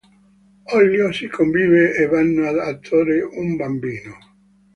[0.77, 4.17] Ollio si convince e vanno ad adottare un bambino.